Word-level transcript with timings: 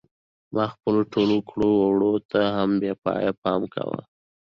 ما 0.53 0.65
خپلو 0.73 0.99
ټولو 1.13 1.35
کړو 1.49 1.69
وړو 1.81 2.13
ته 2.31 2.41
هم 2.57 2.69
بې 2.81 2.91
پایه 3.03 3.31
پام 3.43 3.61
کاوه. 3.73 3.99